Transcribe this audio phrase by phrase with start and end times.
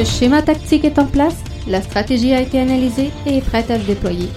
[0.00, 3.78] Le schéma tactique est en place, la stratégie a été analysée et est prête à
[3.78, 4.30] se déployer.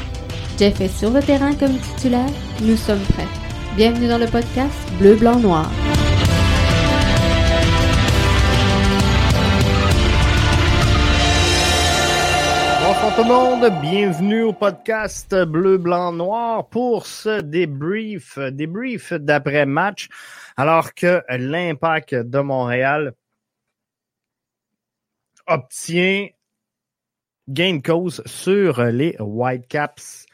[0.60, 2.28] Jeff est sur le terrain comme titulaire,
[2.62, 3.30] nous sommes prêts.
[3.78, 5.72] Bienvenue dans le podcast Bleu, Blanc, Noir.
[12.82, 20.10] Bonjour tout le monde, bienvenue au podcast Bleu, Blanc, Noir pour ce débrief, débrief d'après-match,
[20.58, 23.14] alors que l'impact de Montréal
[25.48, 26.28] obtient
[27.48, 30.26] gain cause sur les Whitecaps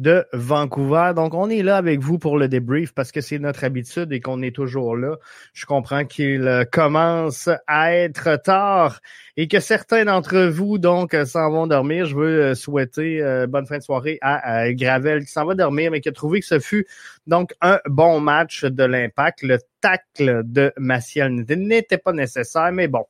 [0.00, 1.12] de Vancouver.
[1.14, 4.20] Donc, on est là avec vous pour le débrief parce que c'est notre habitude et
[4.20, 5.16] qu'on est toujours là.
[5.52, 9.00] Je comprends qu'il commence à être tard
[9.36, 12.06] et que certains d'entre vous, donc, s'en vont dormir.
[12.06, 16.00] Je veux souhaiter euh, bonne fin de soirée à, Gravel qui s'en va dormir, mais
[16.00, 16.86] qui a trouvé que ce fut
[17.26, 19.42] donc un bon match de l'impact.
[19.42, 23.04] Le tacle de Maciel n'était pas nécessaire, mais bon.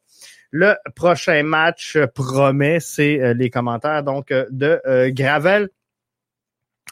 [0.51, 5.69] Le prochain match promet, c'est euh, les commentaires donc euh, de Gravel.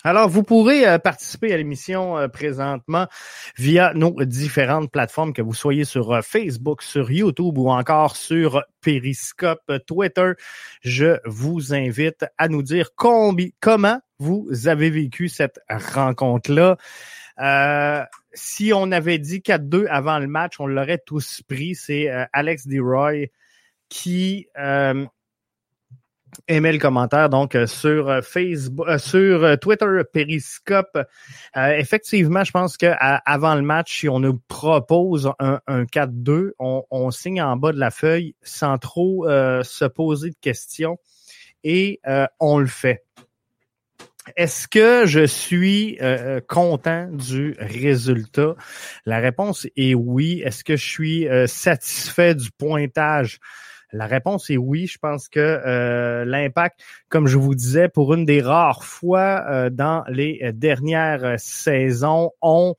[0.05, 3.09] Alors, vous pourrez euh, participer à l'émission euh, présentement
[3.57, 8.63] via nos différentes plateformes, que vous soyez sur euh, Facebook, sur YouTube ou encore sur
[8.81, 10.33] Periscope, Twitter.
[10.83, 16.77] Je vous invite à nous dire comment vous avez vécu cette rencontre-là.
[18.33, 21.75] si on avait dit 4-2 avant le match, on l'aurait tous pris.
[21.75, 23.31] C'est Alex DeRoy
[23.89, 24.49] qui
[26.47, 30.99] aimez le commentaire donc euh, sur euh, Facebook, euh, sur Twitter, Periscope.
[31.55, 37.43] effectivement, je pense que avant le match, si on nous propose un, 4-2, on, signe
[37.43, 40.99] en bas de la feuille sans trop se poser de questions
[41.65, 42.01] et
[42.39, 43.05] on le fait.
[44.37, 45.99] Est-ce que je suis
[46.49, 48.55] content du résultat?
[49.07, 50.43] La réponse est oui.
[50.45, 53.41] Est-ce que je suis satisfait du pointage?
[53.93, 54.87] La réponse est oui.
[54.87, 59.71] Je pense que euh, l'impact, comme je vous disais, pour une des rares fois euh,
[59.71, 62.75] dans les dernières saisons, ont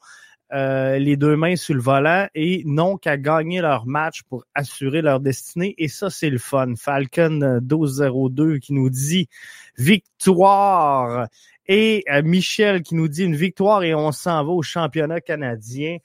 [0.54, 5.02] euh, les deux mains sur le volant et n'ont qu'à gagner leur match pour assurer
[5.02, 5.74] leur destinée.
[5.78, 6.74] Et ça, c'est le fun.
[6.76, 9.30] Falcon 1202 qui nous dit
[9.78, 11.28] victoire.
[11.72, 15.98] Et Michel qui nous dit une victoire et on s'en va au championnat canadien.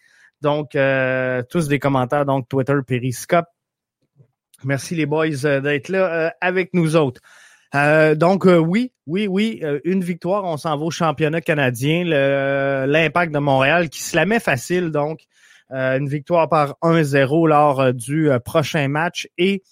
[0.43, 0.77] Donc,
[1.49, 3.47] tous des commentaires, donc Twitter, Periscope.
[4.65, 7.21] Merci les boys euh, d'être là euh, avec nous autres.
[7.75, 12.05] Euh, donc oui, oui, oui, une victoire, on s'en va au championnat canadien.
[12.87, 15.23] L'impact de Montréal qui se la met facile, donc
[15.71, 19.65] une victoire par 1-0 lors du prochain match et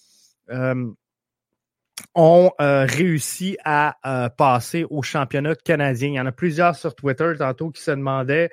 [2.17, 6.09] ont réussi à passer au championnat canadien.
[6.09, 8.51] Il y en a plusieurs sur Twitter tantôt qui se demandaient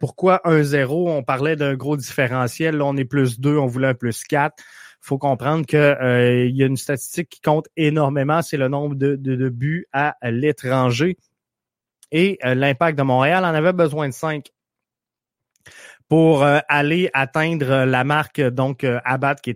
[0.00, 1.10] pourquoi 1-0.
[1.10, 2.78] On parlait d'un gros différentiel.
[2.78, 4.56] Là, on est plus 2, on voulait un plus 4
[5.00, 9.48] faut comprendre qu'il euh, y a une statistique qui compte énormément, c'est le nombre de,
[9.48, 11.16] buts à l'étranger.
[12.10, 14.50] Et euh, l'impact de Montréal en avait besoin de cinq
[16.08, 19.54] pour euh, aller atteindre la marque donc Abad qui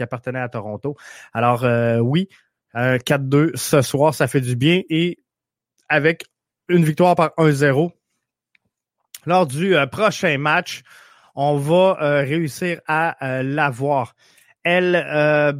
[0.00, 0.96] appartenait à Toronto.
[1.32, 1.66] Alors
[2.04, 2.28] oui,
[2.74, 5.18] 4-2 ce soir, ça fait du bien et
[5.88, 6.24] avec
[6.68, 7.90] une victoire par 1-0
[9.26, 10.82] lors du prochain match,
[11.34, 14.14] on va réussir à l'avoir.
[14.70, 15.50] Elle euh,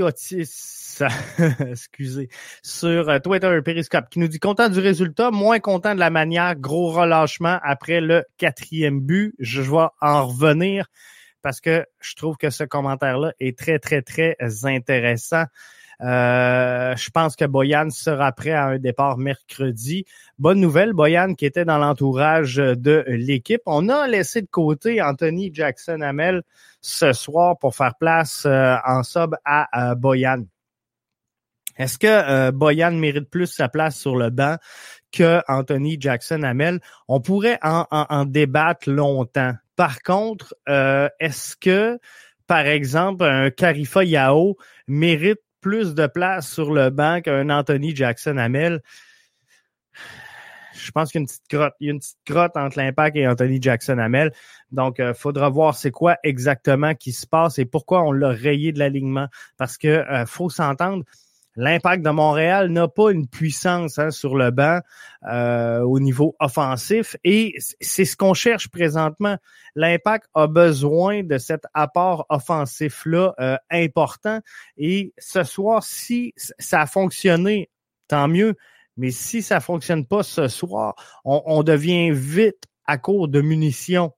[0.00, 1.02] Otis,
[1.70, 2.30] excusez,
[2.62, 6.56] sur euh, Twitter Periscope, qui nous dit content du résultat, moins content de la manière,
[6.56, 9.34] gros relâchement après le quatrième but.
[9.38, 10.86] Je vais en revenir
[11.42, 14.34] parce que je trouve que ce commentaire-là est très, très, très
[14.64, 15.44] intéressant.
[16.02, 20.04] Euh, je pense que Boyan sera prêt à un départ mercredi.
[20.38, 23.62] Bonne nouvelle, Boyan qui était dans l'entourage de l'équipe.
[23.66, 26.42] On a laissé de côté Anthony Jackson Hamel
[26.80, 30.44] ce soir pour faire place euh, en sub à Boyan.
[31.78, 34.56] Est-ce que euh, Boyan mérite plus sa place sur le banc
[35.12, 36.80] que Anthony Jackson Hamel?
[37.08, 39.52] On pourrait en, débattre longtemps.
[39.76, 41.98] Par contre, est-ce que,
[42.46, 44.56] par exemple, un Carifa Yao
[44.88, 48.82] mérite plus de place sur le banc qu'un Anthony Jackson Hamel.
[50.74, 51.74] Je pense qu'il y a une petite grotte.
[51.80, 54.32] Il y a une petite grotte entre l'impact et Anthony Jackson Hamel.
[54.70, 58.28] Donc, il euh, faudra voir c'est quoi exactement qui se passe et pourquoi on l'a
[58.28, 59.26] rayé de l'alignement.
[59.56, 61.02] Parce que euh, faut s'entendre
[61.56, 64.80] l'impact de Montréal n'a pas une puissance hein, sur le banc
[65.28, 67.16] euh, au niveau offensif.
[67.24, 69.36] Et c'est ce qu'on cherche présentement.
[69.74, 74.40] L'impact a besoin de cet apport offensif-là euh, important.
[74.76, 77.70] Et ce soir, si ça a fonctionné,
[78.08, 78.54] tant mieux,
[78.96, 80.94] mais si ça fonctionne pas ce soir,
[81.24, 84.12] on, on devient vite à court de munitions.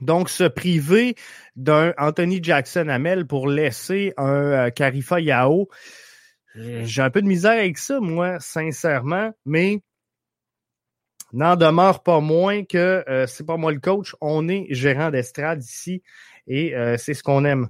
[0.00, 1.14] Donc, se priver
[1.56, 5.68] d'un Anthony Jackson Hamel pour laisser un euh, Karifa Yao,
[6.84, 9.80] j'ai un peu de misère avec ça, moi, sincèrement, mais
[11.32, 15.62] n'en demeure pas moins que euh, c'est pas moi le coach, on est gérant d'estrade
[15.62, 16.02] ici
[16.46, 17.68] et euh, c'est ce qu'on aime.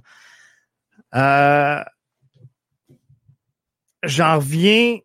[1.15, 1.83] Euh,
[4.03, 4.99] J'en reviens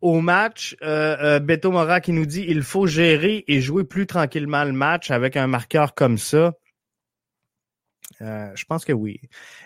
[0.00, 0.76] au match.
[0.82, 5.10] Euh, Beto Mora qui nous dit il faut gérer et jouer plus tranquillement le match
[5.10, 6.54] avec un marqueur comme ça.
[8.20, 9.20] Je pense que oui.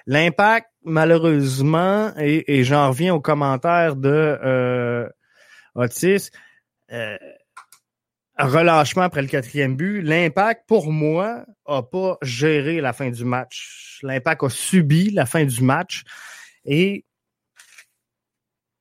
[0.07, 5.09] L'impact, malheureusement, et, et j'en reviens aux commentaires de
[5.75, 6.31] Otis,
[6.93, 7.17] euh,
[8.39, 10.03] relâchement après le quatrième but.
[10.03, 13.99] L'impact, pour moi, a pas géré la fin du match.
[14.03, 16.03] L'impact a subi la fin du match
[16.65, 17.05] et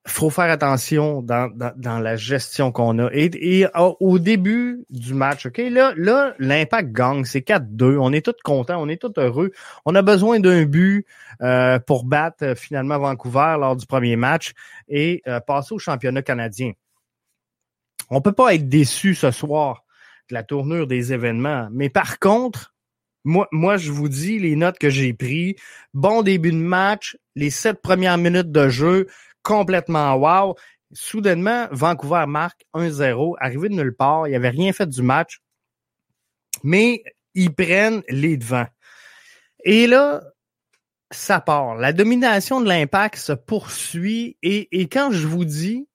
[0.05, 3.09] faut faire attention dans, dans, la gestion qu'on a.
[3.13, 3.65] Et,
[3.99, 7.97] au début du match, OK, là, là l'impact gagne, c'est 4-2.
[7.99, 9.51] On est tous contents, on est tous heureux.
[9.85, 11.05] On a besoin d'un but
[11.41, 14.51] euh, pour battre euh, finalement Vancouver lors du premier match
[14.89, 16.73] et passer au championnat canadien.
[18.09, 19.83] On peut pas être déçu ce soir
[20.29, 21.67] de la tournure des événements.
[21.71, 22.73] Mais par contre,
[23.23, 25.55] moi, moi, je vous dis les notes que j'ai prises.
[25.93, 29.07] Bon début de match, les sept premières minutes de jeu,
[29.43, 30.55] complètement wow.
[30.91, 34.27] Soudainement, Vancouver marque 1-0, arrivé de nulle part.
[34.27, 35.39] Il n'y avait rien fait du match.
[36.63, 37.03] Mais
[37.33, 38.67] ils prennent les devants.
[39.63, 40.23] Et là,
[41.11, 41.75] ça part.
[41.75, 44.37] La domination de l'impact se poursuit.
[44.43, 45.87] Et, et quand je vous dis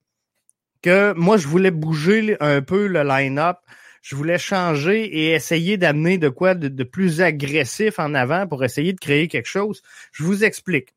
[0.83, 3.59] que moi, je voulais bouger un peu le line-up.
[4.03, 8.93] Je voulais changer et essayer d'amener de quoi de, plus agressif en avant pour essayer
[8.93, 9.83] de créer quelque chose.
[10.13, 10.95] Je vous explique.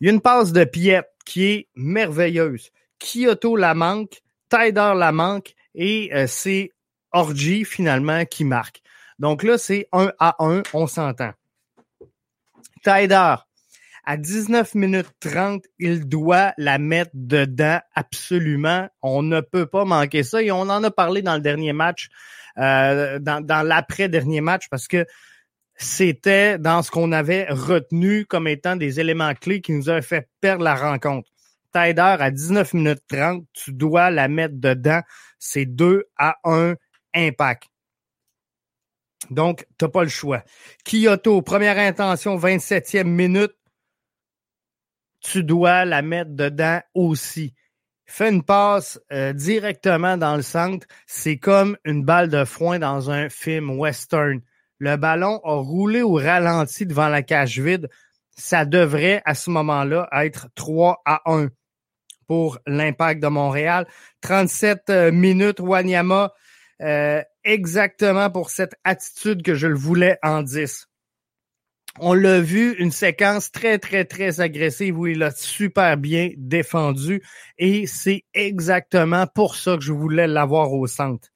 [0.00, 2.70] Il y a une passe de Piette qui est merveilleuse.
[2.98, 6.70] Kyoto la manque, Tider la manque et euh, c'est
[7.12, 8.80] Orgy finalement qui marque.
[9.18, 11.32] Donc là, c'est 1 à 1, on s'entend.
[12.82, 13.34] Tider
[14.04, 18.88] à 19 minutes 30, il doit la mettre dedans absolument.
[19.02, 22.08] On ne peut pas manquer ça et on en a parlé dans le dernier match,
[22.56, 25.04] euh, dans, dans l'après-dernier match parce que
[25.78, 30.28] c'était dans ce qu'on avait retenu comme étant des éléments clés qui nous avaient fait
[30.40, 31.30] perdre la rencontre.
[31.72, 35.00] Tider à 19 minutes 30, tu dois la mettre dedans.
[35.38, 36.74] C'est 2 à 1
[37.14, 37.64] impact.
[39.30, 40.42] Donc, tu n'as pas le choix.
[40.84, 43.52] Kyoto, première intention, 27e minute
[45.20, 47.54] tu dois la mettre dedans aussi.
[48.06, 50.86] Fais une passe euh, directement dans le centre.
[51.06, 54.40] C'est comme une balle de foin dans un film western.
[54.78, 57.88] Le ballon a roulé au ralenti devant la cage vide.
[58.36, 61.48] Ça devrait, à ce moment-là, être 3 à 1
[62.28, 63.86] pour l'impact de Montréal.
[64.20, 66.32] 37 euh, minutes, Wanyama,
[66.80, 70.86] euh, exactement pour cette attitude que je le voulais en 10.
[72.00, 77.24] On l'a vu, une séquence très, très, très agressive où il a super bien défendu
[77.58, 81.28] et c'est exactement pour ça que je voulais l'avoir au centre.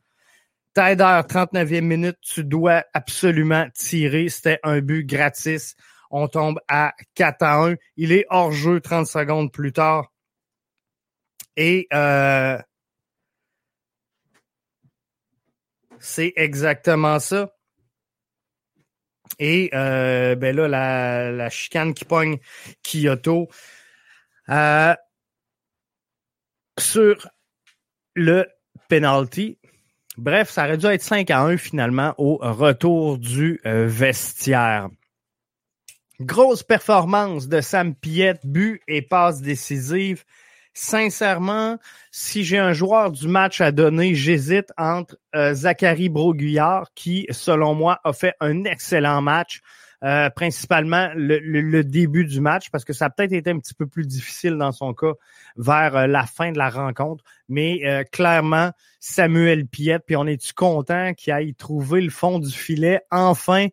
[0.74, 4.28] Tider, 39e minute, tu dois absolument tirer.
[4.28, 5.74] C'était un but gratis.
[6.10, 7.74] On tombe à 4 à 1.
[7.96, 10.12] Il est hors jeu 30 secondes plus tard.
[11.56, 12.58] Et euh,
[16.00, 17.52] c'est exactement ça.
[19.38, 22.38] Et euh, ben là, la, la, chicane qui pogne
[22.82, 23.48] Kyoto.
[24.48, 24.94] Euh,
[26.78, 27.28] sur
[28.14, 28.46] le
[28.88, 29.58] penalty.
[30.16, 34.88] Bref, ça aurait dû être 5 à 1 finalement au retour du euh, vestiaire.
[36.20, 40.24] Grosse performance de Sam Piette, but et passe décisive
[40.74, 41.78] sincèrement,
[42.10, 47.74] si j'ai un joueur du match à donner, j'hésite entre euh, Zachary Broguillard, qui, selon
[47.74, 49.60] moi, a fait un excellent match.
[50.04, 53.86] Euh, principalement le, début du match, parce que ça a peut-être été un petit peu
[53.86, 55.12] plus difficile dans son cas
[55.56, 57.22] vers euh, la fin de la rencontre.
[57.48, 63.00] Mais clairement, Samuel Piette, puis on est-tu content qu'il aille trouver le fond du filet?
[63.10, 63.68] Enfin,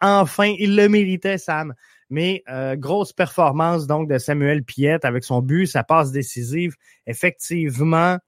[0.00, 1.74] enfin, il le méritait, Sam.
[2.10, 6.74] Mais euh, grosse performance donc de Samuel Piette avec son but, sa passe décisive.
[7.06, 8.18] Effectivement,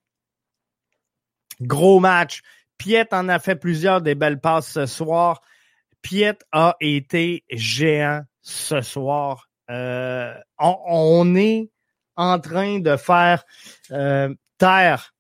[1.61, 2.43] gros match.
[2.79, 5.43] Piette en a fait plusieurs des belles passes ce soir.
[6.03, 9.49] Piette a été géant ce soir.
[9.71, 11.71] Euh, on, est
[12.17, 13.45] en train de faire
[13.91, 15.15] euh, taire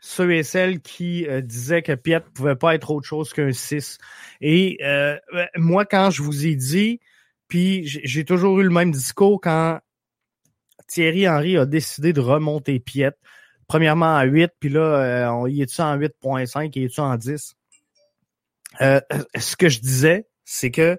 [0.00, 3.98] ceux et celles qui disaient que Piette pouvait pas être autre chose qu'un 6.
[4.40, 4.78] Et
[5.56, 7.00] moi, quand je vous ai dit
[7.48, 9.78] puis j'ai toujours eu le même discours quand
[10.88, 13.18] Thierry Henry a décidé de remonter Piette.
[13.68, 17.54] premièrement à 8, puis là, on y est-tu en 8.5, y est-tu en 10?
[18.80, 20.98] Ce que je disais, c'est que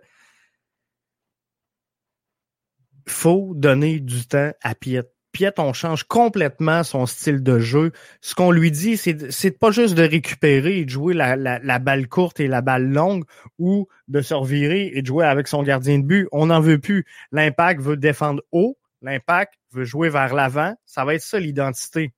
[3.07, 5.03] faut donner du temps à Piet.
[5.31, 7.91] Piet, on change complètement son style de jeu.
[8.21, 12.07] Ce qu'on lui dit, c'est, pas juste de récupérer et de jouer la, la, balle
[12.07, 13.23] courte et la balle longue
[13.59, 16.27] ou de se revirer et de jouer avec son gardien de but.
[16.31, 17.05] On n'en veut plus.
[17.31, 18.77] L'impact veut défendre haut.
[19.01, 20.73] L'impact veut jouer vers l'avant.
[20.85, 22.13] Ça va être ça l'identité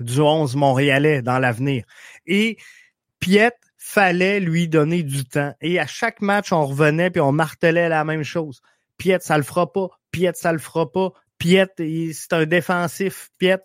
[0.00, 1.84] du 11 montréalais dans l'avenir.
[2.26, 2.56] Et
[3.20, 3.52] Piet
[3.86, 5.52] fallait lui donner du temps.
[5.60, 8.62] Et à chaque match, on revenait puis on martelait la même chose.
[8.96, 9.88] Piet, ça le fera pas.
[10.10, 11.12] Piet, ça le fera pas.
[11.36, 13.28] Piet, c'est un défensif.
[13.36, 13.60] Piet.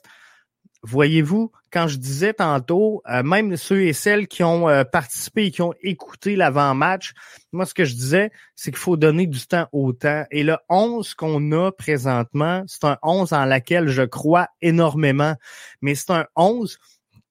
[0.83, 5.51] Voyez-vous, quand je disais tantôt, euh, même ceux et celles qui ont euh, participé et
[5.51, 7.13] qui ont écouté l'avant-match,
[7.53, 10.25] moi, ce que je disais, c'est qu'il faut donner du temps au temps.
[10.31, 15.35] Et le 11 qu'on a présentement, c'est un 11 en lequel je crois énormément.
[15.81, 16.77] Mais c'est un 11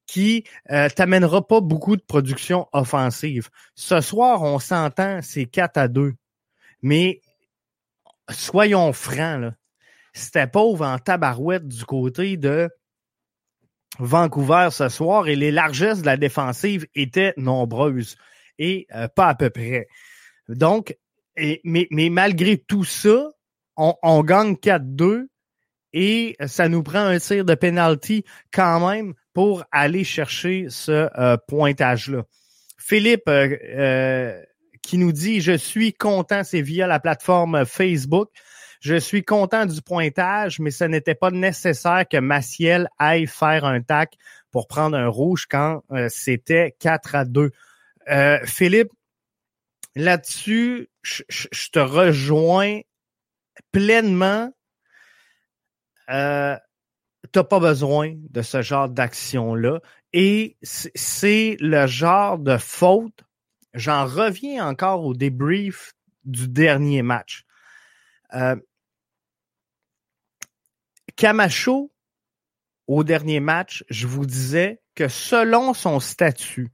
[0.09, 3.50] qui euh, t'amènera pas beaucoup de production offensive.
[3.77, 6.15] Ce soir, on s'entend, c'est 4 à 2.
[6.83, 7.21] Mais
[8.31, 9.55] soyons francs, là,
[10.15, 12.71] c'était pauvre en tabarouette du côté de
[13.99, 18.17] Vancouver ce soir et les largesses de la défensive étaient nombreuses
[18.59, 19.88] et euh, pas à peu près.
[20.49, 20.97] Donc,
[21.37, 23.31] mais malgré tout ça,
[23.77, 25.27] on, on gagne 4-2
[25.93, 31.37] et ça nous prend un tir de penalty quand même pour aller chercher ce euh,
[31.47, 32.25] pointage-là.
[32.76, 34.42] Philippe euh,
[34.83, 38.30] qui nous dit Je suis content, c'est via la plateforme Facebook.
[38.80, 43.80] Je suis content du pointage, mais ce n'était pas nécessaire que Maciel aille faire un
[43.80, 44.14] tac
[44.50, 47.52] pour prendre un rouge quand euh, c'était 4 à 2.
[48.11, 48.90] Euh, Philippe,
[49.95, 52.80] là-dessus, je te rejoins
[53.71, 54.52] pleinement.
[56.11, 56.57] Euh,
[57.32, 59.80] t'as pas besoin de ce genre d'action-là.
[60.12, 63.25] Et c'est le genre de faute
[63.75, 65.94] j'en reviens encore au débrief
[66.25, 67.44] du dernier match.
[68.35, 68.56] Euh,
[71.16, 71.90] Camacho,
[72.87, 76.70] au dernier match, je vous disais que selon son statut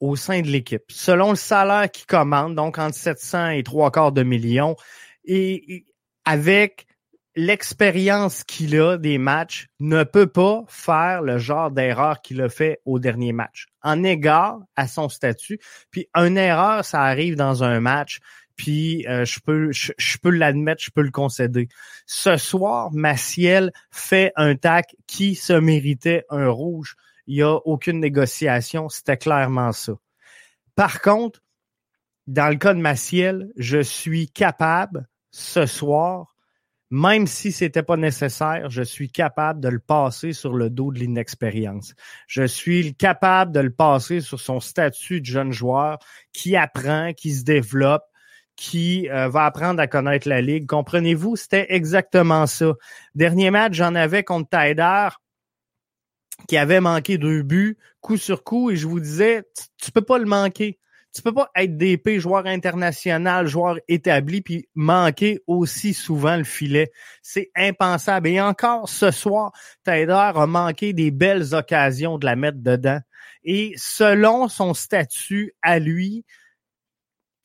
[0.00, 4.12] au sein de l'équipe, selon le salaire qu'il commande, donc entre 700 et trois quarts
[4.12, 4.76] de millions,
[5.24, 5.86] et
[6.24, 6.86] avec
[7.36, 12.80] l'expérience qu'il a des matchs ne peut pas faire le genre d'erreur qu'il a fait
[12.86, 15.60] au dernier match, en égard à son statut.
[15.90, 18.20] Puis une erreur, ça arrive dans un match,
[18.56, 21.68] puis euh, je peux je, peux l'admettre, je peux le concéder.
[22.06, 26.96] Ce soir, Maciel fait un tac qui se méritait un rouge.
[27.26, 29.92] Il n'y a aucune négociation, c'était clairement ça.
[30.74, 31.42] Par contre,
[32.26, 36.35] dans le cas de Maciel, je suis capable ce soir
[36.90, 40.98] même si c'était pas nécessaire, je suis capable de le passer sur le dos de
[40.98, 41.94] l'inexpérience.
[42.28, 45.98] Je suis capable de le passer sur son statut de jeune joueur
[46.32, 48.04] qui apprend, qui se développe,
[48.54, 50.66] qui euh, va apprendre à connaître la ligue.
[50.66, 52.72] Comprenez-vous, c'était exactement ça.
[53.14, 55.08] Dernier match, j'en avais contre Taider
[56.48, 59.44] qui avait manqué deux buts, coup sur coup, et je vous disais,
[59.78, 60.78] tu peux pas le manquer.
[61.16, 66.92] Tu peux pas être DP, joueur international, joueur établi, puis manquer aussi souvent le filet.
[67.22, 68.28] C'est impensable.
[68.28, 73.00] Et encore ce soir, Taider a manqué des belles occasions de la mettre dedans.
[73.44, 76.26] Et selon son statut à lui,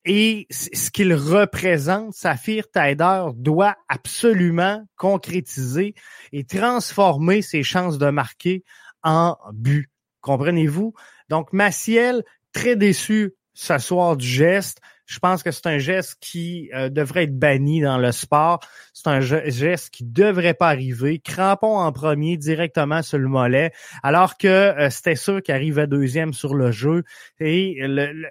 [0.04, 5.96] et ce qu'il représente, Saphir Taider doit absolument concrétiser
[6.34, 8.66] et transformer ses chances de marquer
[9.02, 9.90] en but.
[10.20, 10.94] Comprenez-vous?
[11.30, 14.80] Donc, Maciel, très déçu s'asseoir du geste.
[15.06, 18.62] Je pense que c'est un geste qui euh, devrait être banni dans le sport.
[18.94, 21.20] C'est un geste qui devrait pas arriver.
[21.20, 26.34] Crampon en premier directement sur le mollet, alors que euh, c'était sûr qu'il arrivait deuxième
[26.34, 27.04] sur le jeu
[27.40, 28.30] et le,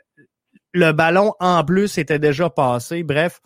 [0.73, 3.03] le, ballon en plus était déjà passé.
[3.03, 3.41] Bref,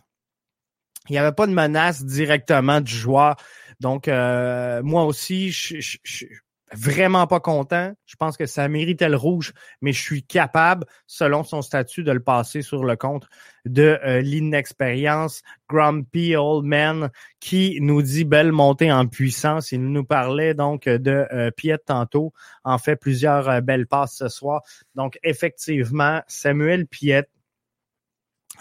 [1.08, 3.36] il n'y avait pas de menace directement du joueur.
[3.80, 6.26] Donc, euh, moi aussi, je, je,
[6.74, 7.92] vraiment pas content.
[8.06, 12.12] Je pense que ça méritait le rouge, mais je suis capable, selon son statut, de
[12.12, 13.26] le passer sur le compte
[13.64, 15.42] de euh, l'inexpérience.
[15.68, 19.72] Grumpy Old Man qui nous dit belle montée en puissance.
[19.72, 22.32] Il nous parlait donc de euh, Piet tantôt.
[22.64, 24.62] En fait, plusieurs euh, belles passes ce soir.
[24.94, 27.28] Donc, effectivement, Samuel Piet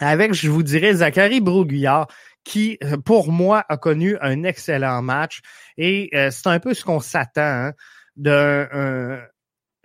[0.00, 2.08] avec, je vous dirais, Zachary Broguillard,
[2.42, 5.40] qui, pour moi, a connu un excellent match.
[5.78, 7.42] Et c'est un peu ce qu'on s'attend.
[7.42, 7.72] Hein
[8.16, 9.28] d'un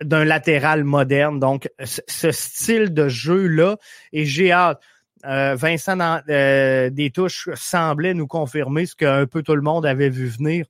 [0.02, 1.38] latéral moderne.
[1.40, 3.76] Donc, ce style de jeu-là,
[4.12, 4.80] et j'ai hâte.
[5.26, 9.84] Euh, Vincent dans, euh, des touches semblait nous confirmer ce qu'un peu tout le monde
[9.84, 10.64] avait vu venir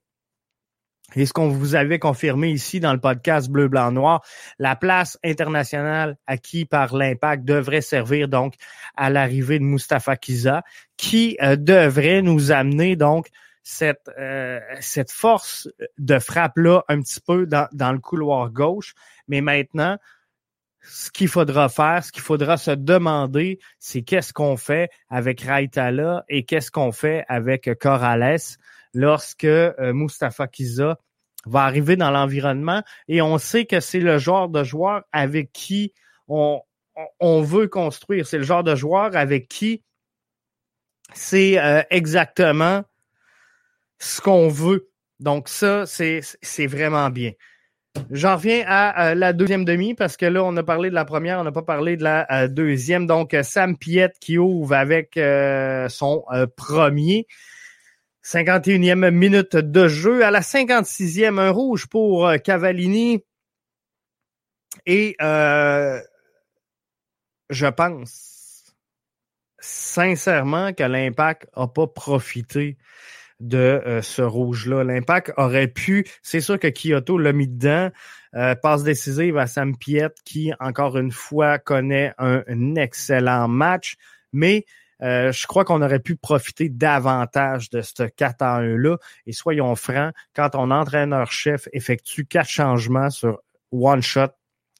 [1.16, 4.22] et ce qu'on vous avait confirmé ici dans le podcast Bleu, Blanc, Noir,
[4.58, 8.54] la place internationale acquise par l'Impact devrait servir donc
[8.96, 10.62] à l'arrivée de Mustafa Kiza,
[10.96, 13.28] qui euh, devrait nous amener donc
[13.62, 18.94] cette, euh, cette force de frappe-là un petit peu dans, dans le couloir gauche.
[19.28, 19.98] Mais maintenant,
[20.82, 26.24] ce qu'il faudra faire, ce qu'il faudra se demander, c'est qu'est-ce qu'on fait avec Raitala
[26.28, 28.38] et qu'est-ce qu'on fait avec Corrales
[28.94, 30.98] lorsque euh, Mustafa Kiza
[31.46, 35.92] va arriver dans l'environnement et on sait que c'est le genre de joueur avec qui
[36.28, 36.60] on,
[37.18, 38.26] on veut construire.
[38.26, 39.82] C'est le genre de joueur avec qui
[41.14, 42.84] c'est euh, exactement
[44.00, 44.90] ce qu'on veut.
[45.20, 47.32] Donc ça, c'est vraiment bien.
[48.10, 51.38] J'en reviens à, la deuxième demi parce que là, on a parlé de la première,
[51.38, 53.06] on n'a pas parlé de la euh, deuxième.
[53.06, 56.24] Donc, Sam Piette qui ouvre avec euh, son
[56.56, 57.26] premier.
[58.24, 60.24] 51e minute de jeu.
[60.24, 63.24] À la 56e, un rouge pour euh, Cavallini.
[64.86, 66.00] Et euh,
[67.50, 68.74] je pense
[69.58, 72.78] sincèrement que l'Impact n'a pas profité
[73.40, 74.84] de euh, ce rouge-là.
[74.84, 77.90] L'Impact aurait pu, c'est sûr que Kyoto l'a mis dedans,
[78.62, 83.96] passe décisive à Sam Piet qui, encore une fois, connaît un excellent match,
[84.32, 84.66] mais
[85.02, 88.96] euh, je crois qu'on aurait pu profiter davantage de ce 4 à 1-là.
[89.26, 93.40] Et soyons francs, quand ton entraîneur-chef effectue quatre changements sur
[93.72, 94.28] one shot,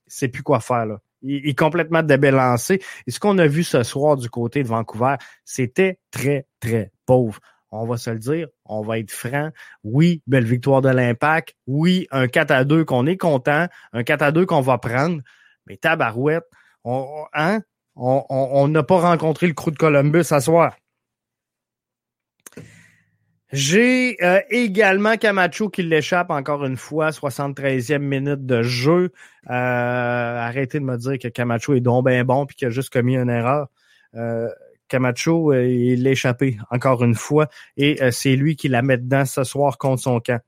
[0.06, 0.86] c'est plus quoi faire.
[0.86, 0.98] Là.
[1.22, 2.82] Il, est complètement débalancé.
[3.06, 7.40] Et ce qu'on a vu ce soir du côté de Vancouver, c'était très, très pauvre.
[7.72, 9.50] On va se le dire, on va être franc.
[9.84, 11.54] Oui, belle victoire de l'impact.
[11.66, 15.20] Oui, un 4 à 2 qu'on est content, un 4 à 2 qu'on va prendre.
[15.66, 16.46] Mais tabarouette,
[16.84, 17.60] on, hein?
[17.96, 20.74] On n'a pas rencontré le crew de Columbus à soir.
[23.52, 29.12] J'ai euh, également Camacho qui l'échappe encore une fois, 73e minute de jeu.
[29.48, 32.92] Euh, arrêtez de me dire que Camacho est donc bien bon puis qu'il a juste
[32.92, 33.66] commis une erreur.
[34.14, 34.48] Euh,
[34.90, 39.44] Camacho, il l'a échappé encore une fois et c'est lui qui la met dedans ce
[39.44, 40.42] soir contre son camp.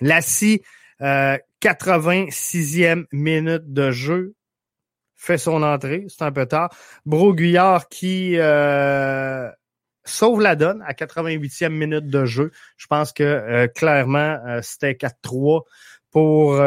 [0.00, 0.62] Lassie,
[1.00, 4.36] 86e minute de jeu
[5.26, 6.70] fait son entrée, c'est un peu tard.
[7.04, 9.50] Broguillard qui euh,
[10.04, 12.52] sauve la donne à 88e minute de jeu.
[12.76, 15.62] Je pense que euh, clairement, euh, c'était 4-3
[16.12, 16.62] pour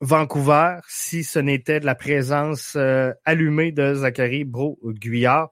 [0.00, 2.76] Vancouver si ce n'était de la présence
[3.24, 5.50] allumée de Zachary Broguillard.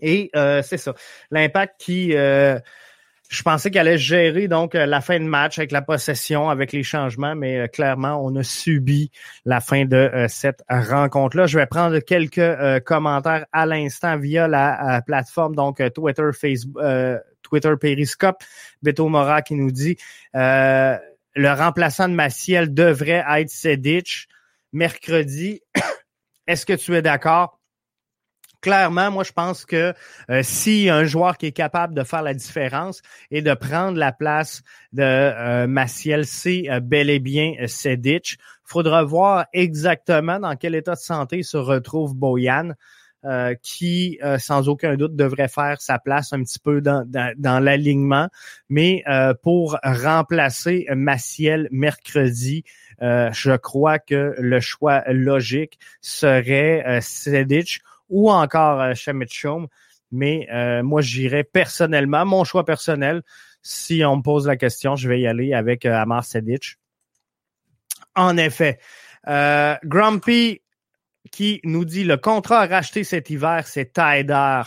[0.00, 0.94] Et c'est ça.
[1.30, 2.14] L'impact qui
[3.28, 6.72] je pensais qu'elle allait gérer donc euh, la fin de match avec la possession, avec
[6.72, 9.10] les changements, mais euh, clairement, on a subi
[9.44, 11.46] la fin de euh, cette rencontre-là.
[11.46, 16.80] Je vais prendre quelques commentaires à l'instant via la plateforme, donc Twitter, Facebook,
[17.42, 18.36] Twitter Periscope.
[18.82, 19.96] Beto Mora qui nous dit
[21.36, 24.26] le remplaçant de Maciel devrait être Sedic
[24.72, 25.60] mercredi.
[26.48, 27.60] Est-ce que tu es d'accord?
[28.66, 29.94] clairement, moi, je pense que
[30.28, 34.10] euh, si un joueur qui est capable de faire la différence et de prendre la
[34.10, 38.38] place de euh, c'est euh, bel et bien euh, Sedic.
[38.64, 42.72] faudra voir exactement dans quel état de santé se retrouve Boyan.
[43.62, 48.28] Qui, sans aucun doute, devrait faire sa place un petit peu dans, dans, l'alignement.
[48.68, 49.02] Mais
[49.42, 52.64] pour remplacer Maciel mercredi,
[53.00, 59.68] je crois que le choix logique serait Sedic ou encore euh, Chom.
[60.12, 63.22] Mais euh, moi, j'irais personnellement, mon choix personnel,
[63.62, 66.76] si on me pose la question, je vais y aller avec euh, Amar Sedic.
[68.14, 68.78] En effet,
[69.26, 70.62] euh, Grumpy
[71.30, 74.62] qui nous dit le contrat à racheter cet hiver, c'est Tider.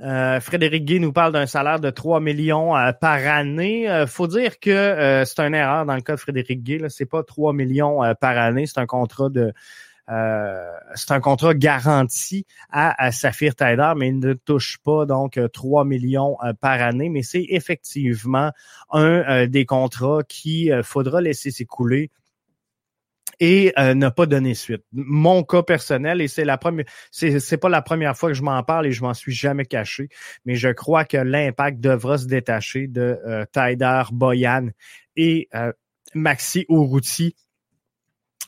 [0.00, 3.88] Euh, Frédéric Guy nous parle d'un salaire de 3 millions par année.
[3.88, 6.80] Euh, faut dire que c'est une erreur dans le cas de Frédéric Guy.
[6.88, 9.52] C'est pas 3 millions par année, c'est un contrat de
[10.10, 13.54] euh, c'est un contrat garanti à, à Saphir
[13.96, 17.08] mais il ne touche pas donc 3 euh, millions euh, par année.
[17.08, 18.50] Mais c'est effectivement
[18.90, 22.10] un des contrats qui faudra laisser s'écouler
[23.40, 24.82] et ne pas donner suite.
[24.92, 28.62] Mon cas personnel, et c'est la première, c'est, pas la première fois que je m'en
[28.62, 30.08] parle et je m'en suis jamais caché,
[30.44, 34.68] mais je crois que l'impact devra se détacher de euh, Tider, Boyan
[35.16, 35.48] et
[36.14, 37.34] Maxi Urruti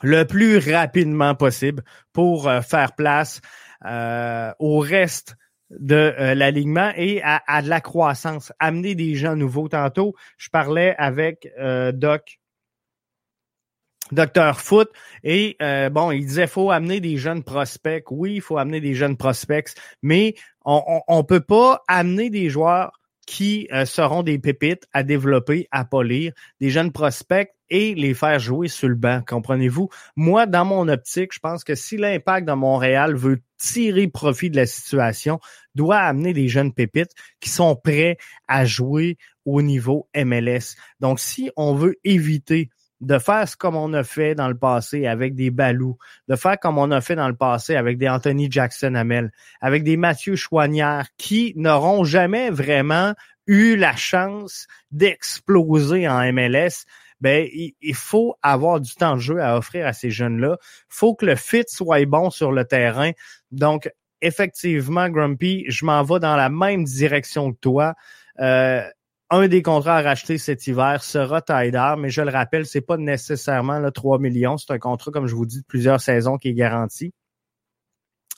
[0.03, 3.41] le plus rapidement possible pour euh, faire place
[3.85, 5.35] euh, au reste
[5.69, 9.67] de euh, l'alignement et à, de la croissance, amener des gens nouveaux.
[9.67, 11.47] Tantôt, je parlais avec
[11.93, 12.39] Doc,
[14.11, 14.89] Docteur Foot,
[15.23, 15.57] et
[15.91, 18.05] bon, il disait faut amener des jeunes prospects.
[18.11, 22.91] Oui, il faut amener des jeunes prospects, mais on, on peut pas amener des joueurs
[23.25, 28.69] qui seront des pépites à développer, à polir, des jeunes prospects et les faire jouer
[28.69, 29.89] sur le banc, comprenez-vous?
[30.15, 34.55] Moi, dans mon optique, je pense que si l'impact de Montréal veut tirer profit de
[34.55, 35.41] la situation,
[35.75, 38.17] doit amener des jeunes pépites qui sont prêts
[38.47, 40.77] à jouer au niveau MLS.
[41.01, 42.69] Donc, si on veut éviter
[43.01, 46.59] de faire ce comme on a fait dans le passé avec des Balou, de faire
[46.59, 49.31] comme on a fait dans le passé avec des Anthony Jackson Hamel,
[49.61, 53.13] avec des Mathieu Chouanière qui n'auront jamais vraiment
[53.45, 56.85] eu la chance d'exploser en MLS,
[57.21, 60.57] ben il, faut avoir du temps de jeu à offrir à ces jeunes-là.
[60.87, 63.11] faut que le fit soit bon sur le terrain.
[63.51, 63.89] Donc,
[64.21, 67.95] effectivement, Grumpy, je m'en vais dans la même direction que toi.
[68.39, 68.83] Euh,
[69.29, 72.97] un des contrats à racheter cet hiver sera Tyder, mais je le rappelle, c'est pas
[72.97, 74.57] nécessairement le 3 millions.
[74.57, 77.13] C'est un contrat, comme je vous dis, de plusieurs saisons qui est garanti.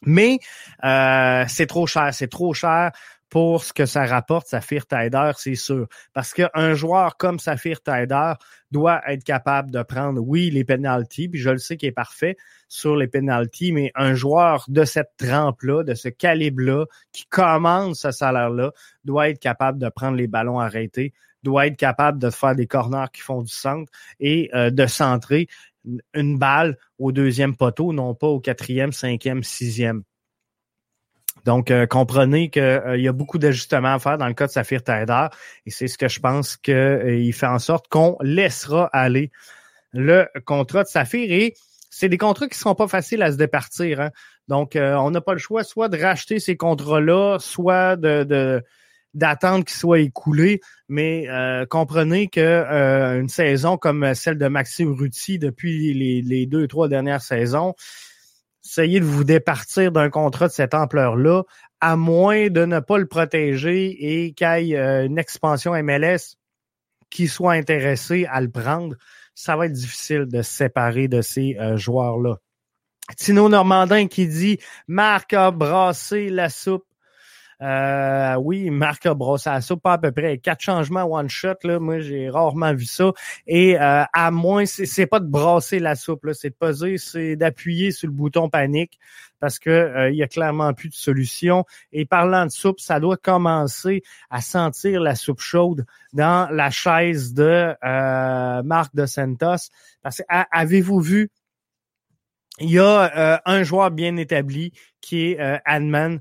[0.05, 0.39] Mais
[0.83, 2.91] euh, c'est trop cher, c'est trop cher
[3.29, 5.87] pour ce que ça rapporte Saphir Tider, c'est sûr.
[6.13, 8.33] Parce qu'un joueur comme Saphir Tider
[8.71, 12.37] doit être capable de prendre, oui, les penalties, puis je le sais qu'il est parfait
[12.67, 18.11] sur les penalties, mais un joueur de cette trempe-là, de ce calibre-là, qui commande ce
[18.11, 18.71] salaire-là,
[19.05, 21.13] doit être capable de prendre les ballons arrêtés,
[21.43, 25.47] doit être capable de faire des corners qui font du centre et euh, de centrer
[26.13, 30.03] une balle au deuxième poteau, non pas au quatrième, cinquième, sixième.
[31.45, 34.51] Donc, euh, comprenez qu'il euh, y a beaucoup d'ajustements à faire dans le cas de
[34.51, 35.27] Saphir Tider
[35.65, 39.31] et c'est ce que je pense qu'il euh, fait en sorte qu'on laissera aller
[39.93, 41.55] le contrat de Saphir et
[41.89, 44.01] c'est des contrats qui ne seront pas faciles à se départir.
[44.01, 44.11] Hein.
[44.47, 48.63] Donc, on n'a pas le choix soit de racheter ces contrats-là, soit de,
[49.13, 51.27] d'attendre qu'ils soient écoulés, mais
[51.69, 57.21] comprenez que une saison comme celle de Maxime Ruti depuis les, les deux, trois dernières
[57.21, 57.75] saisons,
[58.63, 61.43] essayez de vous départir d'un contrat de cette ampleur-là,
[61.81, 66.35] à moins de ne pas le protéger et qu'il y ait euh, une expansion MLS
[67.09, 68.95] qui soit intéressée à le prendre.
[69.33, 72.37] Ça va être difficile de se séparer de ces euh, joueurs-là.
[73.17, 76.85] Tino Normandin qui dit Marc a brassé la soupe
[77.61, 81.55] euh, oui, Marc a brossé à ça, pas à peu près quatre changements one shot.
[81.63, 83.11] Là, moi, j'ai rarement vu ça.
[83.47, 87.91] Et euh, à moins, c'est pas de brasser la soupe, c'est de poser, c'est d'appuyer
[87.91, 88.97] sur le bouton panique
[89.41, 91.65] parce que euh, il y a clairement plus de solution.
[91.91, 97.33] Et parlant de soupe, ça doit commencer à sentir la soupe chaude dans la chaise
[97.33, 99.69] de euh, Marc de Santos.
[100.01, 101.29] Parce que avez-vous vu?
[102.61, 106.19] Il y a un joueur bien établi qui est Adman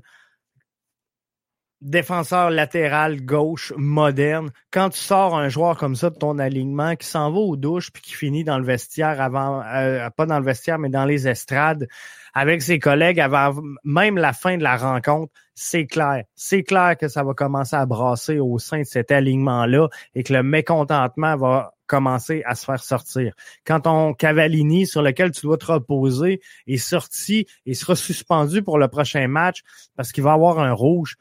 [1.81, 7.07] défenseur latéral gauche moderne, quand tu sors un joueur comme ça de ton alignement qui
[7.07, 10.45] s'en va aux douches puis qui finit dans le vestiaire avant, euh, pas dans le
[10.45, 11.87] vestiaire mais dans les estrades
[12.33, 17.07] avec ses collègues avant même la fin de la rencontre, c'est clair, c'est clair que
[17.07, 21.73] ça va commencer à brasser au sein de cet alignement-là et que le mécontentement va
[21.87, 23.33] commencer à se faire sortir.
[23.65, 28.77] Quand ton Cavallini sur lequel tu dois te reposer est sorti et sera suspendu pour
[28.77, 29.61] le prochain match
[29.97, 31.17] parce qu'il va avoir un rouge,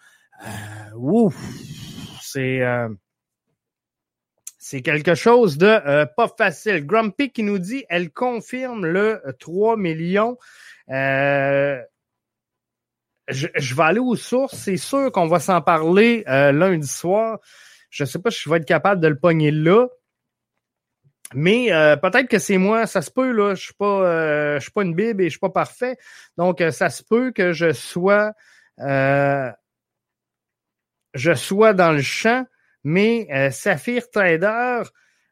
[0.96, 1.36] ouf,
[2.22, 2.88] c'est euh,
[4.58, 6.84] c'est quelque chose de euh, pas facile.
[6.86, 10.36] Grumpy qui nous dit, elle confirme le 3 millions.
[10.88, 11.86] je,
[13.28, 14.56] vais aller aux sources.
[14.56, 17.38] C'est sûr qu'on va s'en parler lundi soir.
[17.90, 19.86] Je sais pas si je vais être capable de le pogner là.
[21.34, 21.68] Mais
[22.02, 23.54] peut-être que c'est moi, ça se peut, là.
[23.54, 25.96] Je suis pas je suis pas une bible et je suis pas parfait.
[26.36, 28.32] Donc, ça se peut que je sois
[31.14, 32.46] je sois dans le champ,
[32.84, 34.82] mais euh, Saphir Trader,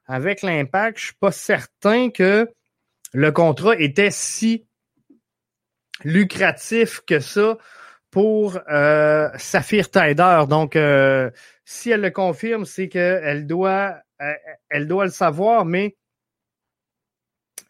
[0.07, 2.49] avec l'impact, je suis pas certain que
[3.13, 4.67] le contrat était si
[6.05, 7.57] lucratif que ça
[8.11, 10.45] pour euh, Saphir Trader.
[10.49, 11.31] Donc, euh,
[11.65, 13.97] si elle le confirme, c'est qu'elle doit,
[14.69, 15.97] elle doit le savoir, mais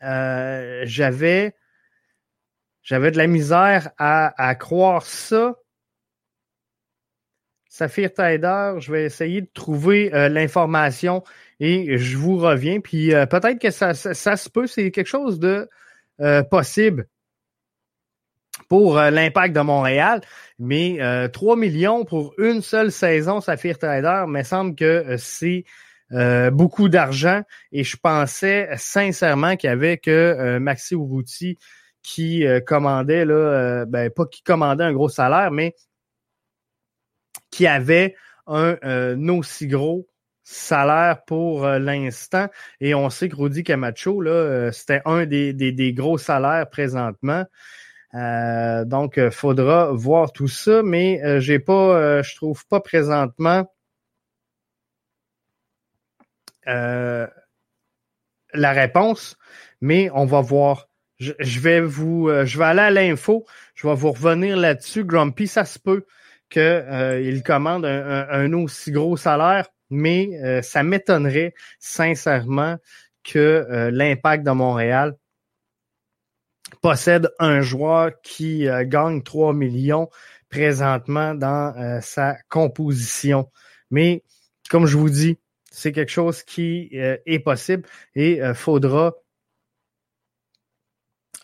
[0.01, 1.55] j'avais,
[2.83, 5.57] j'avais de la misère à croire ça
[7.77, 11.23] Saphir Tider, je vais essayer de trouver euh, l'information
[11.61, 12.81] et je vous reviens.
[12.81, 15.69] Puis euh, peut-être que ça, se peut, c'est quelque chose de
[16.23, 17.07] euh, possible
[18.71, 20.23] pour l'impact de Montréal.
[20.59, 20.99] Mais
[21.31, 25.65] 3 millions pour une seule saison, Saphir Tider, me semble que c'est
[26.53, 27.43] beaucoup d'argent.
[27.73, 31.59] Et je pensais sincèrement qu'il y avait que Maxi Urruti
[32.03, 35.75] qui commandait, là, ben, pas qui commandait un gros salaire, mais
[37.57, 38.15] qui avait
[38.47, 40.07] un euh, aussi gros
[40.45, 42.49] salaire pour euh, l'instant.
[42.81, 47.47] Et on sait que Rudy Camacho, là, euh, c'était un des, des, gros salaires présentement.
[48.13, 53.65] donc, il faudra voir tout ça, mais j'ai pas, je trouve pas présentement
[56.67, 57.31] la
[58.53, 59.37] réponse,
[59.81, 60.89] mais on va voir.
[61.19, 63.47] Je, vais vous, je vais aller à l'info.
[63.75, 65.05] Je vais vous revenir là-dessus.
[65.05, 66.05] Grumpy, ça se peut
[66.51, 72.77] qu'il commande un, aussi gros salaire, mais ça m'étonnerait sincèrement
[73.25, 75.17] que l'impact de Montréal
[76.81, 80.09] possède un joueur qui euh, gagne 3 millions
[80.49, 83.51] présentement dans euh, sa composition.
[83.91, 84.23] Mais
[84.71, 85.39] comme je vous dis,
[85.71, 89.15] c'est quelque chose qui euh, est possible et faudra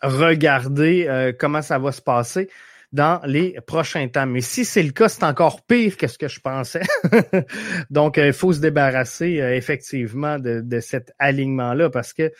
[0.01, 2.49] regarder comment ça va se passer
[2.93, 4.27] dans les prochains temps.
[4.27, 6.83] Mais si c'est le cas, c'est encore pire que ce que je pensais.
[7.89, 12.31] Donc, il faut se débarrasser effectivement de, de cet alignement-là parce que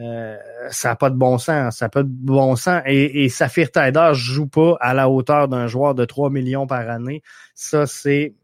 [0.00, 0.36] euh,
[0.70, 1.78] ça n'a pas de bon sens.
[1.78, 2.82] Ça n'a pas de bon sens.
[2.86, 6.88] Et, et Saphir Taider joue pas à la hauteur d'un joueur de 3 millions par
[6.90, 7.22] année.
[7.54, 8.34] Ça, c'est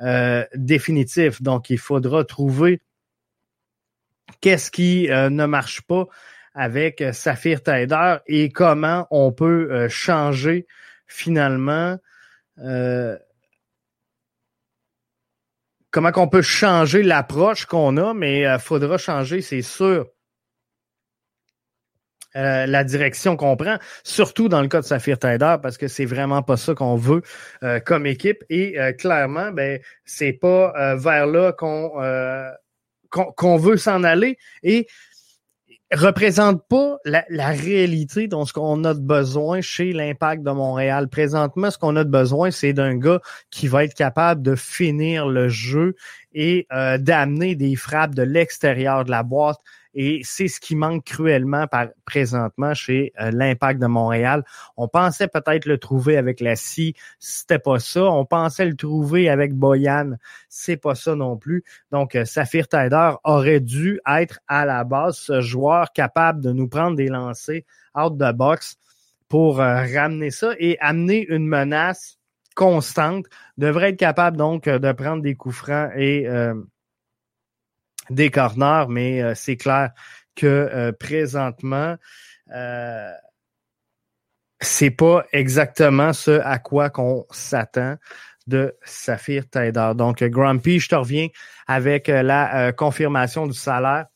[0.00, 1.42] euh, définitif.
[1.42, 2.80] Donc, il faudra trouver
[4.40, 6.06] qu'est-ce qui euh, ne marche pas
[6.54, 10.66] avec Saphir Taider et comment on peut changer
[11.08, 11.98] finalement
[15.90, 20.06] comment qu'on peut changer l'approche qu'on a, mais il faudra changer, c'est sûr,
[22.36, 26.04] euh, la direction qu'on prend, surtout dans le cas de Saphir Taider, parce que c'est
[26.04, 27.22] vraiment pas ça qu'on veut
[27.62, 28.44] euh, comme équipe.
[28.50, 31.90] Et euh, clairement, ben c'est pas vers là qu'on
[33.10, 34.36] qu'on veut s'en aller.
[34.62, 34.86] Et
[35.92, 41.08] représente pas la, la réalité dont ce qu'on a de besoin chez l'Impact de Montréal.
[41.08, 43.20] Présentement, ce qu'on a de besoin, c'est d'un gars
[43.50, 45.96] qui va être capable de finir le jeu
[46.34, 46.66] et
[46.98, 49.58] d'amener des frappes de l'extérieur de la boîte
[50.00, 51.66] et c'est ce qui manque cruellement
[52.04, 54.44] présentement chez euh, l'Impact de Montréal.
[54.76, 58.04] On pensait peut-être le trouver avec la scie, c'était pas ça.
[58.04, 60.12] On pensait le trouver avec Boyan,
[60.48, 61.64] c'est pas ça non plus.
[61.90, 66.68] Donc, euh, Saphir Taider aurait dû être à la base ce joueur capable de nous
[66.68, 67.62] prendre des lancers
[67.96, 68.76] out the box
[69.28, 72.20] pour euh, ramener ça et amener une menace
[72.54, 76.26] constante, devrait être capable donc de prendre des coups francs et
[78.10, 79.90] des corners, mais euh, c'est clair
[80.34, 81.96] que euh, présentement,
[82.54, 83.12] euh,
[84.60, 87.96] c'est pas exactement ce à quoi qu'on s'attend
[88.46, 89.92] de Saphir Taider.
[89.94, 91.28] Donc, Grumpy, je te reviens
[91.66, 94.06] avec la confirmation du salaire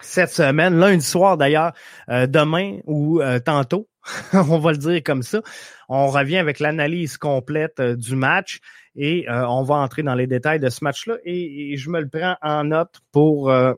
[0.00, 1.72] cette semaine, lundi soir d'ailleurs,
[2.06, 3.88] demain ou tantôt,
[4.34, 5.40] on va le dire comme ça.
[5.88, 8.60] On revient avec l'analyse complète du match
[8.98, 12.08] et euh, on va entrer dans les détails de ce match-là et, je me le
[12.08, 13.72] prends en note pour euh,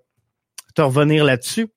[0.74, 1.68] te revenir là-dessus.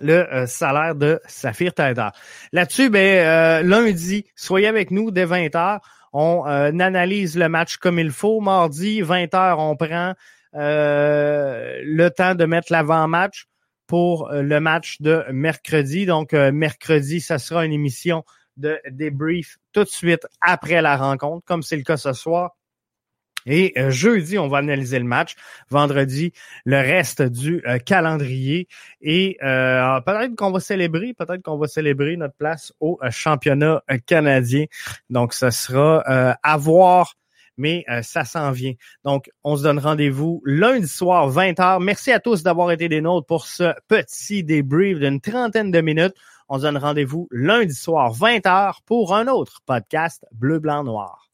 [0.00, 2.08] Le euh, salaire de Saphir Taider.
[2.52, 5.78] Là-dessus, ben, lundi, soyez avec nous dès 20h.
[6.12, 8.40] On analyse le match comme il faut.
[8.40, 10.14] Mardi, 20h, on prend
[10.52, 13.46] le temps de mettre l'avant-match
[13.86, 16.06] pour le match de mercredi.
[16.06, 18.24] Donc, mercredi, ça sera une émission
[18.56, 22.56] de débrief tout de suite après la rencontre, comme c'est le cas ce soir.
[23.46, 25.34] Et euh, jeudi, on va analyser le match.
[25.68, 26.32] Vendredi,
[26.64, 28.68] le reste du euh, calendrier.
[29.00, 34.64] Et euh, peut-être qu'on va célébrer, peut-être qu'on va célébrer notre place au championnat canadien.
[35.10, 37.14] Donc, ce sera à voir,
[37.56, 38.72] mais ça s'en vient.
[39.04, 41.82] Donc, on se donne rendez-vous lundi soir, 20h.
[41.82, 46.14] Merci à tous d'avoir été des nôtres pour ce petit débrief d'une trentaine de minutes.
[46.48, 51.33] On se donne rendez-vous lundi soir 20h pour un autre podcast Bleu, Blanc, Noir.